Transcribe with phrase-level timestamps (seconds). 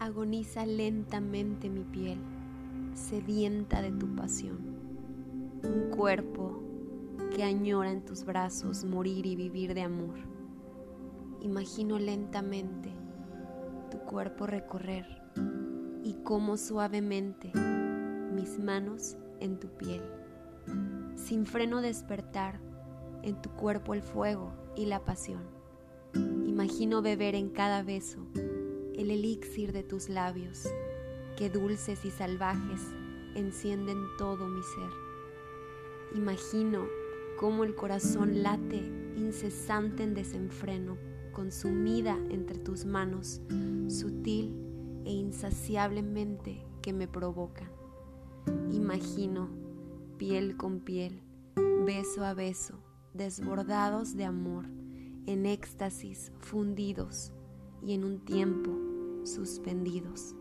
[0.00, 2.18] agoniza lentamente mi piel,
[2.94, 4.58] sedienta de tu pasión.
[5.62, 6.62] Un cuerpo
[7.36, 10.18] que añora en tus brazos morir y vivir de amor.
[11.42, 12.90] Imagino lentamente
[13.90, 15.06] tu cuerpo recorrer
[16.02, 17.52] y cómo suavemente
[18.34, 20.02] mis manos en tu piel.
[21.14, 22.58] Sin freno despertar
[23.22, 25.42] en tu cuerpo el fuego y la pasión.
[26.46, 28.26] Imagino beber en cada beso
[29.00, 30.66] el elixir de tus labios,
[31.38, 32.82] que dulces y salvajes
[33.34, 34.90] encienden todo mi ser.
[36.14, 36.84] Imagino
[37.38, 38.82] cómo el corazón late
[39.16, 40.98] incesante en desenfreno,
[41.32, 43.40] consumida entre tus manos,
[43.88, 44.54] sutil
[45.06, 47.70] e insaciablemente que me provocan.
[48.70, 49.48] Imagino,
[50.18, 51.22] piel con piel,
[51.86, 52.74] beso a beso,
[53.14, 54.66] desbordados de amor,
[55.24, 57.32] en éxtasis fundidos
[57.82, 58.89] y en un tiempo
[59.24, 60.34] suspendidos.